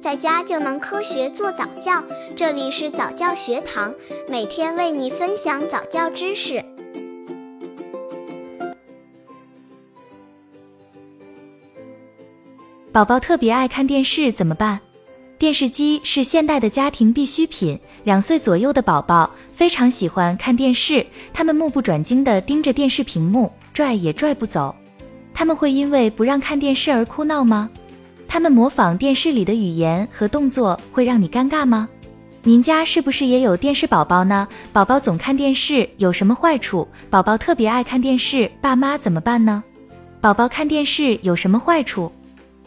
[0.00, 2.02] 在家就能科学做早教。
[2.34, 3.94] 这里是早教学堂，
[4.28, 6.64] 每天为你分享早教知识。
[12.90, 14.80] 宝宝特别爱看电视怎么办？
[15.38, 17.78] 电视机是现代的家庭必需品。
[18.04, 24.74] 两岁左右的宝宝非常喜欢看电视，他们目不转睛地盯着电视屏幕，拽也拽不走。
[25.34, 27.70] 他们会因为不让看电视而哭闹吗？
[28.32, 31.88] 他们模仿电视里的语言和动作会让你尴尬吗？
[32.44, 34.46] 您家是不是也有电视宝宝呢？
[34.72, 36.86] 宝宝总看电视有什么坏处？
[37.10, 39.64] 宝宝特别爱看电视，爸妈怎么办呢？
[40.20, 42.12] 宝宝看电视有什么坏处？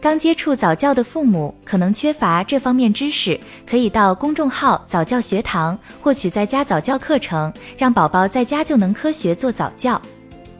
[0.00, 10.02] 刚接触早教的父母可能缺乏这方面知识，可以到公众号早教学堂获取在家早教课程，让宝宝在家就能科学做早教。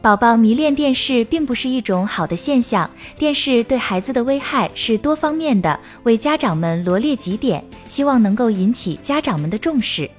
[0.03, 10.11] 宝宝迷恋电视并不是一种好的现象，电视对孩子的危害是多方面的，为家长们罗列几点，希望能够引起家长们的重视。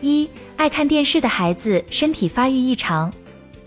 [0.00, 3.12] 一、爱看电视的孩子身体发育异常。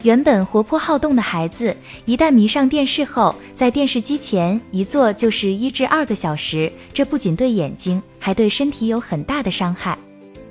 [0.01, 9.95] 原本活泼好动的孩子，一旦迷上电视后，在电视机前一坐就是一至二个小时，这不仅对眼睛，还对身体有很大的伤害。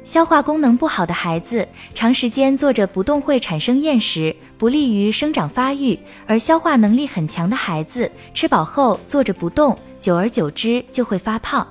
[0.09, 11.69] 消化功能不好的孩子，长时间坐着不动会产生厌食，不利于生长发育；而消化能力很强的孩子，吃饱后坐着不动，久而久之就会发胖。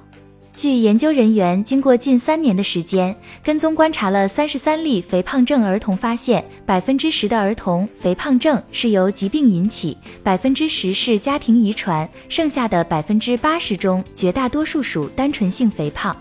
[0.54, 16.16] 据研究人员经过近三年的时间跟踪观察了三十三例肥胖症儿童，发现百分之十的儿童肥胖症是由疾病引起，百分之十是家庭遗传，剩下的百分之八十中绝大多数属单纯性肥胖，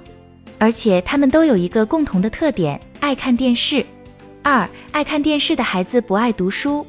[0.58, 3.84] 而且他们都有一个共同的特点：爱看电视。
[4.42, 6.86] 二、爱看电视的孩子不爱读书。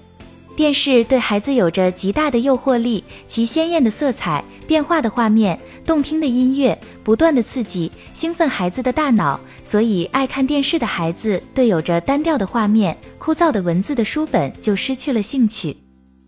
[0.56, 9.40] 电视对孩子有着极大的诱惑力，其鲜艳的色彩、变化的画面、动听的音乐，不断的刺激、兴奋孩子的大脑。
[9.64, 15.78] 所以，爱看电视的孩子对有着单调的画面、枯燥的文字的书本就失去了兴趣。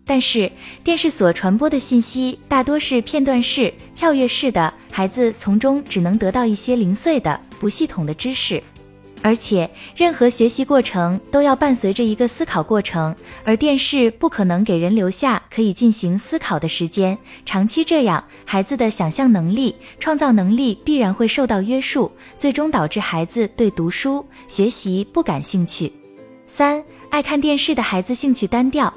[0.06, 0.50] 但是，
[0.84, 8.62] 电视所传播的信息大多是片段式、跳跃式的，孩子从中只能得到一些零碎的、不系统的知识。
[9.22, 13.14] 而且，任何学习过程都要伴随着一个思考过程，
[13.44, 17.16] 而电视不可能给人留下可以进行思考的时间。
[17.44, 25.92] 长期这样，孩子的想象能力、创造能力必然会受到约束，最终导致孩子对读书学习不感兴趣。
[26.46, 28.92] 三、爱看电视的孩子兴趣单调。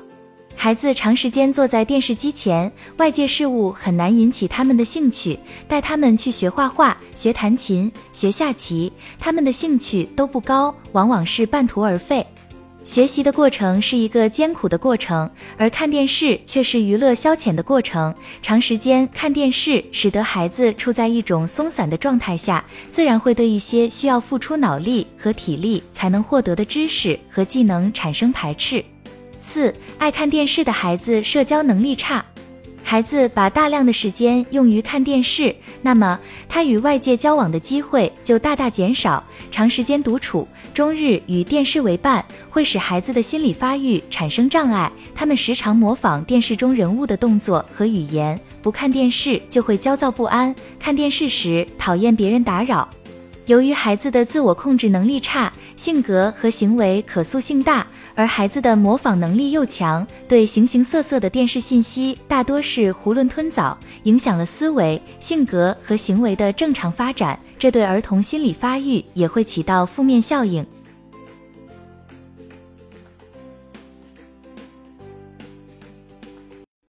[0.56, 5.38] 孩子长时间坐在电视机前，外界事物很难引起他们的兴趣。
[5.68, 12.26] 带他们去学画画、学弹琴、学下棋，他们的兴趣都不高，往往是半途而废。
[12.86, 18.14] 学习的过程是一个艰苦的过程，而看电视却是娱乐消遣的过程。
[18.42, 28.84] 长时间看电视，使得孩子处在一种松散的状态下，自然会对一些需要付出脑力和体力才能获得的知识和技能产生排斥。
[29.44, 32.24] 四爱看电视的孩子社交能力差，
[32.82, 36.18] 孩子把大量的时间用于看电视，那么
[36.48, 39.22] 他与外界交往的机会就大大减少。
[39.52, 44.92] 长时间独处，终日与电视为伴，会使孩子的心理发育产生障碍。
[45.14, 52.90] 他们时常模仿电视中人物的动作和语言，不看电视就会焦躁不安，看电视时讨厌别人打扰。
[53.46, 67.38] 由于孩子的自我控制能力差，性格和行为可塑性大，而孩子的模仿能力又强，对形形色色的电视信息大多是囫囵吞枣，影响了思维、性格和行为的正常发展。
[67.60, 70.66] 这对儿童心理发育也会起到负面效应，